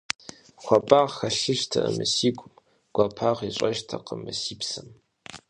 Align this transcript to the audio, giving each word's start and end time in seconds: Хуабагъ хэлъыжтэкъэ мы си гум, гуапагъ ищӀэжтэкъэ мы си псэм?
Хуабагъ 0.63 1.11
хэлъыжтэкъэ 1.15 1.89
мы 1.95 2.05
си 2.13 2.29
гум, 2.37 2.53
гуапагъ 2.95 3.39
ищӀэжтэкъэ 3.49 4.15
мы 4.23 4.31
си 4.41 4.55
псэм? 4.59 4.87